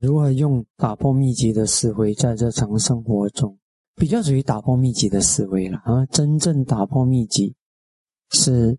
[0.00, 3.58] 如何用打破秘籍的思维在日常生活中，
[3.96, 6.06] 比较属于打破秘籍的思维了啊。
[6.06, 7.54] 真正打破秘籍
[8.30, 8.78] 是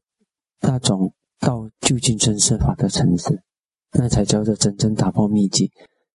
[0.62, 3.40] 那种到究竟真实法的层次，
[3.94, 5.70] 那才叫做真正打破秘籍。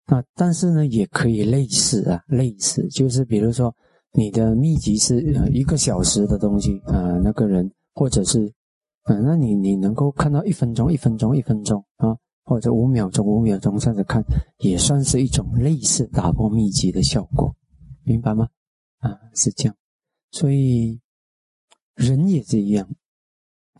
[0.07, 3.75] 啊，但是呢，也可以类似啊，类似就是比如说
[4.13, 5.21] 你的秘籍是
[5.53, 8.51] 一个小时的东西啊，那个人或者是，
[9.05, 12.17] 嗯，那你你能够看到一分钟、一分钟、一分钟啊。
[12.45, 14.23] 或者五秒钟、五秒钟这样子看，
[14.59, 17.57] 也算是一种类似打破秘籍的效果，
[18.03, 18.49] 明白吗？
[18.99, 19.75] 啊，是这样。
[20.31, 21.01] 所以
[21.95, 22.87] 人也是一样。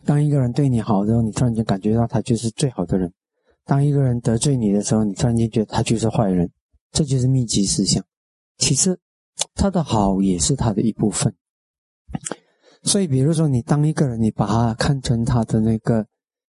[0.03, 3.07] 当一个人对你好的时候，你突然间感觉到他就是最好的人；
[3.65, 6.49] 当一个人得罪你的时候，你突然间觉得他就是坏人。
[6.91, 8.03] 这就是密集思想。
[8.57, 8.99] 其实
[9.53, 11.35] 他的好也是他的一部分。
[12.81, 16.07] 所以，比如说你当一个人，你把他看成他的那个。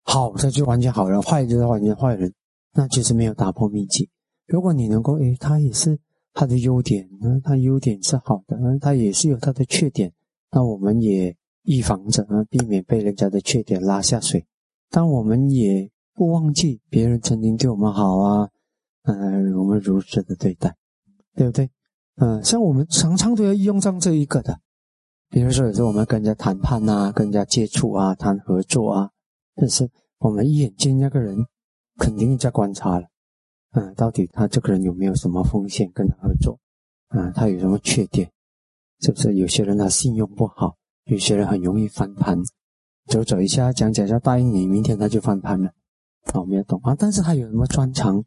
[0.08, 2.32] 好，的就完全好人；坏就是完全坏人，
[2.72, 4.08] 那就是没有打破秘籍。
[4.46, 5.98] 如果你能够，诶，他也是
[6.32, 10.12] 他的优点，那，他优点是好的，那，他也是有他的缺点，
[10.52, 14.46] 那我们也预防着，啊，避免被人家的缺点拉下水。
[14.90, 18.48] 但我们也不忘记别人曾经对我们好啊，
[19.02, 20.76] 嗯，我们如此的对待，
[21.34, 21.68] 对不对？
[22.18, 24.60] 嗯，像我们常常都要用上这一个的，
[25.30, 29.10] 比如说有时候我们跟人家谈判啊，跟人家接触啊，谈合作啊。
[29.56, 31.36] 但是我们一眼见那个人，
[31.98, 33.08] 肯定在观察了，
[33.72, 36.58] 嗯，到底他这个人有没有什么风险跟他合作，
[37.08, 38.30] 啊，他有什么缺点，
[39.00, 39.34] 是不是？
[39.34, 40.76] 有些人他信用不好，
[41.06, 42.38] 有些人很容易翻盘，
[43.06, 45.68] 走走一下讲讲一下答应你，明天他就翻盘了，
[46.32, 46.80] 啊，我们要懂。
[46.84, 46.94] 啊。
[46.98, 48.22] 但是他有什么专长，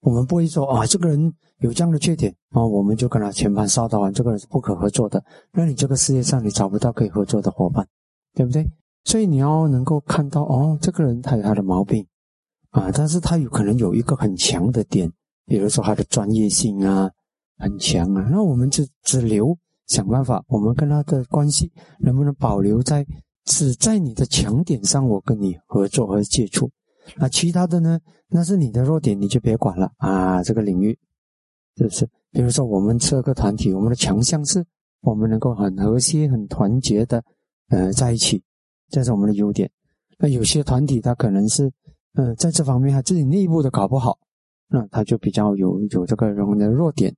[0.00, 5.22] 我们不会说啊，这个人有这样的缺点啊，我们就跟他全盘扫到完，这个人是不可合作的，
[5.52, 7.86] 那你这个世界上你找不到可以合作的伙伴，
[8.34, 8.66] 对不对？
[9.04, 12.06] 所以你要能够看到哦，这个人他有他的毛病
[12.70, 15.10] 啊，但是他有可能有一个很强的点，
[15.46, 17.10] 比如说他的专业性啊
[17.56, 19.56] 很强啊，那我们就只留
[19.86, 23.04] 想办法，我们跟他的关系能不能保留在
[23.46, 26.70] 只在你的强点上，我跟你合作和接触，
[27.16, 30.96] 那其他的呢，那是你的弱点，你就别管了啊，这个领域
[31.76, 32.08] 是不是？
[32.30, 34.64] 比如说我们这个团体，我们的强项是
[35.00, 37.24] 我们能够很和谐、很团结的
[37.70, 38.40] 呃在一起。
[38.90, 39.70] 这是我们的优点。
[40.18, 41.70] 那有些团体他可能是，
[42.14, 44.18] 呃，在这方面他自己内部的搞不好，
[44.68, 47.14] 那他就比较有有这个人的弱点。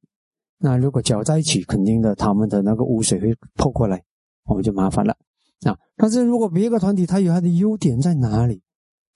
[0.58, 4.00] 那如果搅在一起，肯定的他们的那个污水会透过来，
[4.44, 5.16] 我们就麻烦了
[5.64, 5.76] 啊。
[5.96, 8.62] 但是如果别个团体他有他的优点在哪里，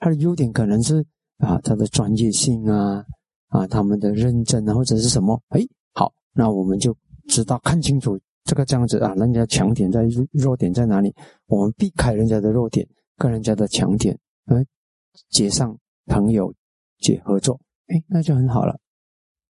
[0.00, 1.06] 他的优点可能是
[1.38, 3.04] 啊他的专业性啊
[3.48, 5.60] 啊他们的认真啊或者是什么，哎
[5.94, 6.96] 好，那我们就
[7.28, 8.18] 知道看清楚。
[8.46, 11.12] 这个这样子啊，人家强点在弱点在哪里？
[11.46, 14.64] 我们避开人家的弱点，跟人家的强点，嗯，
[15.28, 15.76] 结上
[16.06, 16.54] 朋友，
[16.98, 18.78] 结合作，哎，那就很好了，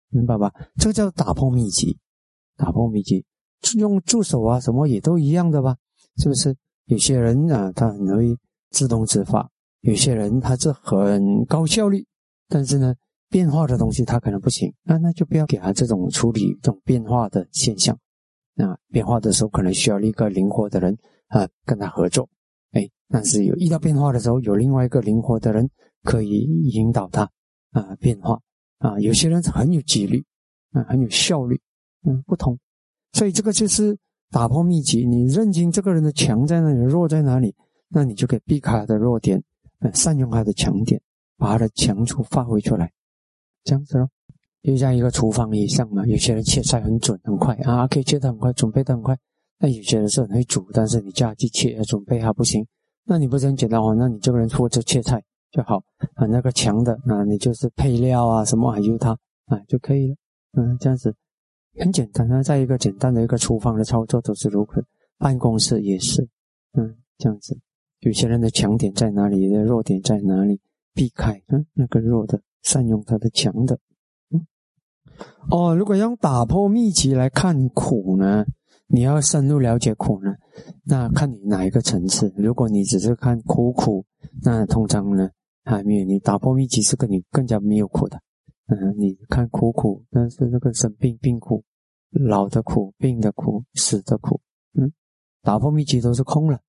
[0.09, 0.51] 明白吧？
[0.81, 1.99] 这个叫打破秘籍，
[2.57, 3.25] 打破秘籍，
[3.77, 5.77] 用助手啊，什么也都一样的吧？
[6.17, 6.57] 是不是？
[6.87, 8.35] 有些人啊，他很容易
[8.71, 9.47] 自动执法；
[9.83, 12.07] 有些人他是很高效率，
[12.49, 12.95] 但是呢，
[13.29, 17.99] 变化的东西他可能不行，那那就不要给他这种处理这种变化的现象。
[18.59, 20.97] 那变化的时候，可能需要一个灵活的人
[21.29, 22.27] 啊，跟他合作。
[22.73, 25.69] 哎，但是有遇到变化的时候，有另外一个灵活的人
[26.03, 26.41] 可以
[26.71, 27.31] 引导他
[27.73, 28.41] 啊变化
[28.79, 28.99] 啊。
[28.99, 30.25] 有些人很有纪律，
[30.73, 31.61] 啊，很有效率，
[32.07, 32.59] 嗯，不同。
[33.13, 33.95] 所以这个就是
[34.31, 35.05] 打破秘籍。
[35.05, 37.55] 你认清这个人的强在哪里，弱在哪里，
[37.89, 39.43] 那你就可以避开他的弱点，
[39.81, 40.99] 嗯，善用他的强点，
[41.37, 42.91] 把他的强处发挥出来，
[43.65, 44.09] 这样子咯。
[44.63, 49.17] 就像一个厨房一样嘛，有些人切菜很准很快啊，可以切得很快，准备得很快。
[49.59, 52.67] 那有些人是很会煮，但是你叫他去切准备还不行，
[53.05, 53.95] 那你不是很简单哦？
[53.97, 55.77] 那你这个人负责切菜就好
[56.15, 59.13] 啊，那个强的啊，你就是配料啊什么还有他
[59.47, 60.17] 啊就可以了。
[60.59, 61.15] 嗯，这样子
[61.79, 64.85] 很简单啊，在一个简单的一个厨房的操作都是如此，
[65.19, 66.29] 办公室也是，
[66.73, 67.59] 嗯，这样子。
[68.01, 70.61] 有些人的强点在哪里，的弱点在哪里，
[70.93, 73.79] 避开嗯那个弱的，善用他的强的。
[75.51, 78.45] 哦，如果用打破秘籍来看苦呢？
[78.89, 80.33] 你要深入了解苦呢？
[80.85, 82.33] 那看你哪一个层次。
[82.37, 84.05] 如果你只是看苦苦，
[84.45, 85.29] 那通常呢
[85.65, 88.21] 还没有你打破秘籍是跟你更加没有苦的。
[88.67, 91.65] 嗯，你看苦苦，那是那个生病病苦、
[92.11, 94.41] 老的苦、病的苦、死的苦。
[94.75, 94.93] 嗯，
[95.43, 96.61] 打破秘籍都是空了，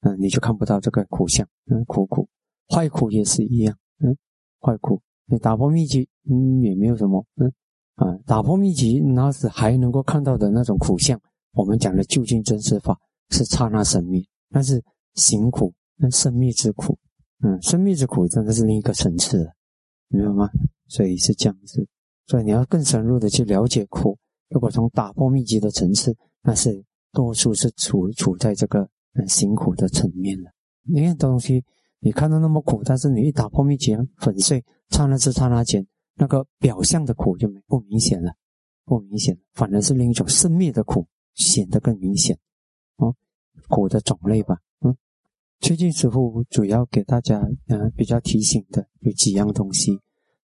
[0.00, 1.46] 嗯，你就看不到这个苦相。
[1.70, 2.26] 嗯，苦苦
[2.74, 3.76] 坏苦也是一样。
[4.00, 4.16] 嗯，
[4.58, 7.26] 坏苦你打破秘籍，嗯，也没有什么。
[7.36, 7.52] 嗯。
[7.98, 11.20] 啊，打破秘籍，那是还能够看到的那种苦相。
[11.52, 12.96] 我们讲的究竟真实法
[13.30, 14.82] 是刹那生灭，但是
[15.14, 16.96] 行苦，那生灭之苦，
[17.42, 19.52] 嗯，生灭之苦真的是另一个层次了，
[20.08, 20.50] 明白吗？
[20.86, 21.86] 所以是这样子。
[22.26, 24.16] 所以你要更深入的去了解苦。
[24.48, 30.50] 如果从打破秘籍的层次，那是多数是处处在这个很辛苦的层面了。
[30.84, 31.64] 你看东西，
[31.98, 35.84] 你看到那么苦，但是你一打破秘籍，粉碎，刹那之刹那间，
[36.18, 38.32] 那个表象的苦就不明显了，
[38.84, 42.38] 不明显，反而是另一种生灭的苦显得更明显。
[42.96, 43.14] 哦，
[43.68, 44.96] 苦的种类吧，嗯，
[45.60, 50.00] 最近师傅主要给大家嗯比较提醒的有几样东西，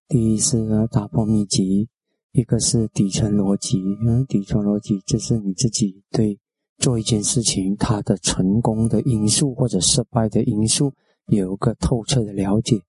[0.08, 1.88] 第一是打破秘籍。
[2.36, 6.36] 一个是底层逻辑，嗯，底层逻辑就是你自己对
[6.78, 10.92] 做一件事情它的成功的因素或者失败的因素
[11.26, 12.82] 有个透彻的了解，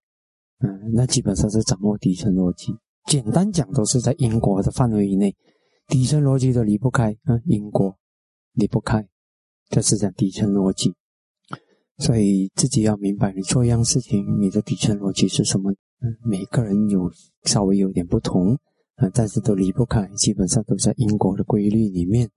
[0.60, 2.74] 嗯，那基本上是掌握底层逻辑。
[3.06, 5.34] 简单讲，都是在因果的范围以内，
[5.86, 7.96] 底层逻辑都离不开，嗯，因果
[8.52, 9.06] 离不开，
[9.68, 10.94] 这是讲底层逻辑。
[11.98, 15.72] 所以自己要明白，你做一样事情，你的底层逻辑是什么？
[16.00, 17.10] 嗯，每个人有
[17.44, 18.58] 稍微有点不同。
[18.96, 22.30] 啊，但是都离不开，基本上都在因果的规律里面。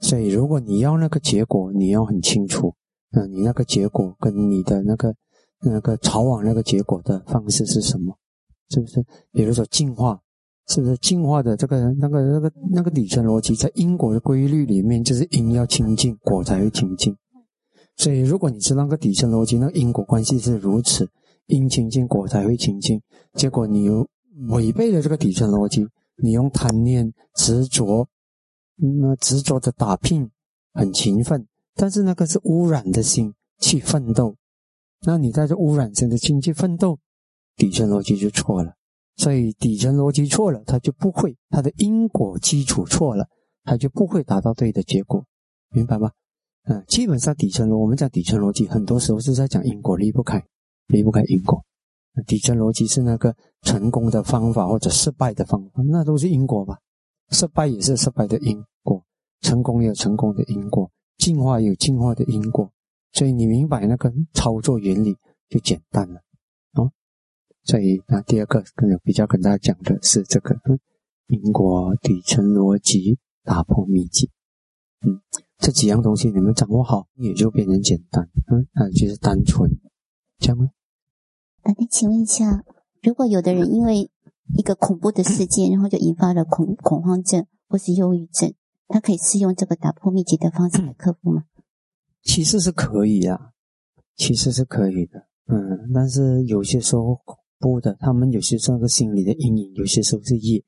[0.00, 2.74] 所以，如果你要那个结果，你要很清楚，
[3.10, 5.14] 嗯，你那个结果跟你的那个
[5.60, 8.16] 那个朝往那个结果的方式是什么？
[8.70, 9.04] 是不是？
[9.32, 10.20] 比如说进化，
[10.68, 17.16] 是不是进化的这个那个那个那个底层逻辑，在因果的规律里面，就是因要清净，果才会清净。
[17.96, 21.08] 所以，如果你知道那个底层逻辑，那因果关系是如此，
[21.46, 23.00] 因清净果才会清净。
[23.34, 24.06] 结果你又
[24.48, 25.86] 违背了这个底层逻辑。
[26.18, 28.08] 你用贪念执着，
[28.76, 30.30] 那执着的打拼，
[30.72, 34.34] 很勤奋，但是那个是污染的心去奋斗，
[35.02, 36.98] 那你在这污染性的经济奋斗，
[37.56, 38.74] 底层逻辑就错了。
[39.16, 43.26] 所以底层逻辑错了，它就不会，它的因果基础错了，
[43.64, 45.24] 它就不会达到对的结果，
[45.70, 46.10] 明白吗？
[46.64, 50.44] 嗯，基本上底层逻，我们讲底层逻辑，很多时候是在讲因果离不开，
[50.88, 51.64] 离不开因果。
[52.26, 56.78] 底层逻辑是那个成功的方法或者失败的方法，那都是因果吧？
[57.30, 59.02] 失败也是失败的因果，
[59.40, 62.70] 成功也有成功的因果，进化有进化的因果。
[63.16, 65.16] 所以你明白那个操作原理
[65.48, 66.20] 就简单了
[66.74, 66.92] 哦。
[67.64, 68.62] 所以那第二个
[69.02, 70.54] 比较跟大家讲的是这个
[71.28, 74.30] 因果底层逻辑打破秘籍。
[75.00, 75.22] 嗯，
[75.56, 78.28] 这几样东西你们掌握好，也就变成简单。
[78.48, 79.70] 嗯，啊，就是单纯，
[80.38, 80.72] 这样吗？
[81.62, 82.64] 啊那请问一下，
[83.02, 84.10] 如果有的人因为
[84.54, 88.52] 一个恐怖的事件， 然后就引发了恐恐慌症或是忧郁症，
[88.88, 91.44] 他可以适用这个打破秘籍的方式来克服吗？
[92.26, 93.52] 其实是可以啊，
[94.16, 95.28] 其实是可以的。
[95.46, 100.62] 嗯，但是有些时候恐怖的，他们有些时候个心理的阴影，有些时候是业。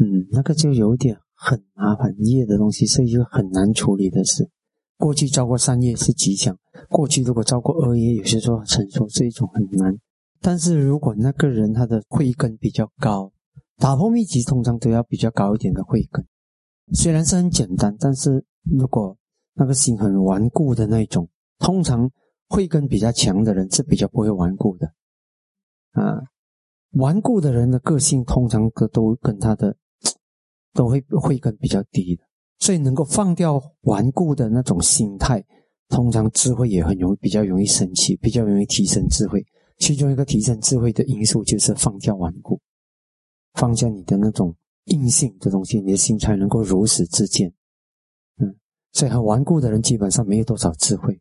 [0.00, 4.48] 嗯，那个就有点很麻烦，业的东西是一个很难处理的事。
[4.96, 6.56] 过去造过善业是吉祥，
[6.88, 9.98] 过去如果造过恶业，有些时候承受是一种很难。
[10.40, 13.30] 但是如果那个人他的慧根比较高，
[13.76, 16.24] 打破秘籍通常都要比较高一点的慧根。
[16.94, 19.18] 虽然是很简单，但是如果
[19.54, 21.28] 那个心很顽固的那种，
[21.58, 22.10] 通常
[22.48, 24.92] 慧根比较强的人是比较不会顽固的。
[25.92, 26.22] 啊，
[26.92, 29.76] 顽固的人的个性通常都都跟他的
[30.72, 32.24] 都会慧根比较低的。
[32.58, 35.44] 所以能够放掉顽固的那种心态，
[35.88, 39.44] 通常智慧也很容易，比较容易升起，比较容易提升智慧。
[39.78, 42.60] 其中一个提升智慧的因素就是放掉顽固，
[43.54, 47.52] 放下你的那种硬性的东西，你的心才能够如实自见。
[48.92, 51.20] 所以很顽固的人基本上没有多少智慧，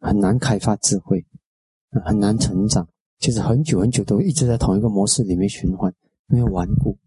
[0.00, 1.24] 很难开发智慧，
[2.04, 5.94] 很难成长，就是很久很久都一直在同一个模式里面循环，
[6.28, 6.98] 因为顽固，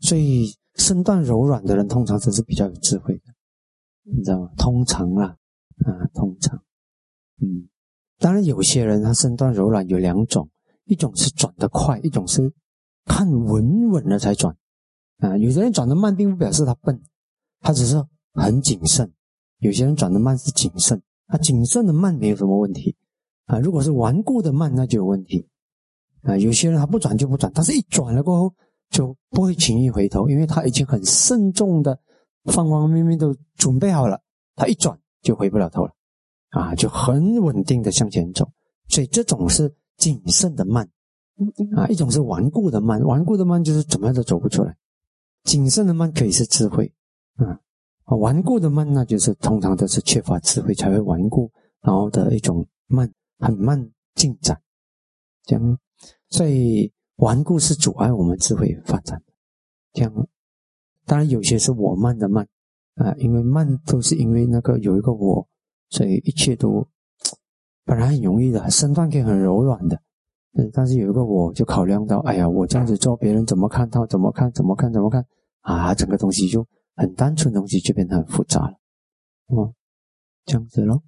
[0.00, 0.54] 所以。
[0.76, 3.34] 身段柔软的人，通常都是比较有智慧的，
[4.04, 4.50] 你知道吗？
[4.56, 5.36] 通常啦，
[5.84, 6.62] 啊，通常，
[7.42, 7.68] 嗯，
[8.18, 10.48] 当然有些人他身段柔软有两种，
[10.84, 12.54] 一种是转得快，一种是
[13.04, 14.56] 看稳稳了才转，
[15.18, 17.02] 啊，有些人转得慢，并不表示他笨，
[17.58, 18.02] 他只是
[18.32, 19.12] 很谨慎。
[19.60, 22.94] 有些人转得慢是谨慎，他谨慎的慢没有什么问题，
[23.46, 25.46] 啊，如果是顽固的慢，那就有问题，
[26.22, 28.54] 啊，有些人他不转就不转，但是一转了过后。
[28.90, 31.96] 就不会轻易回头，因为他已经很慎重的
[32.46, 34.20] 方方面面都准备好了，
[34.56, 35.92] 他一转就回不了头了，
[36.48, 38.50] 啊，就很稳定的向前走。
[38.88, 40.90] 所以这种是谨慎的慢，
[41.76, 44.76] 啊，一种是顽固的慢，顽固的慢就是怎么样都走不出来。
[45.44, 46.92] 谨慎的慢可以是智慧，
[47.36, 47.60] 啊，
[48.16, 51.50] 顽固的慢那就是通常都是缺乏智慧才会顽固，
[51.80, 54.60] 然后的一种慢，很慢进展，
[55.44, 55.78] 这样，
[56.28, 56.92] 所以。
[57.20, 59.32] 顽固是阻碍我们智慧发展的，
[59.92, 60.26] 这样。
[61.04, 62.48] 当然有些是我慢的慢
[62.94, 65.46] 啊，因为慢都是因为那个有一个我，
[65.90, 66.88] 所以一切都
[67.84, 70.00] 本来很容易的，身段可以很柔软的
[70.54, 74.06] 嗯，但是有一个我就考量到，哎呀，我这样子做，别人怎么看到？
[74.06, 74.50] 怎么看？
[74.52, 74.90] 怎么看？
[74.90, 75.22] 怎么看？
[75.60, 76.66] 啊，整个东西就
[77.00, 78.78] 很单纯的，东西就变得很复杂了。
[79.48, 79.74] 嗯，
[80.44, 80.98] 这样子咯。